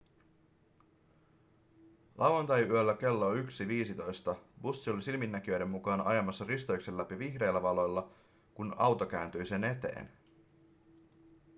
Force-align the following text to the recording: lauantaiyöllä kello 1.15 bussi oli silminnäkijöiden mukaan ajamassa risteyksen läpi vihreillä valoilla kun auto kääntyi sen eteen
lauantaiyöllä 2.17 2.93
kello 2.93 3.33
1.15 3.33 3.43
bussi 4.61 4.89
oli 4.89 5.01
silminnäkijöiden 5.01 5.69
mukaan 5.69 6.01
ajamassa 6.01 6.45
risteyksen 6.45 6.97
läpi 6.97 7.19
vihreillä 7.19 7.61
valoilla 7.61 8.11
kun 8.53 8.73
auto 8.77 9.05
kääntyi 9.05 9.45
sen 9.45 9.63
eteen 9.63 10.11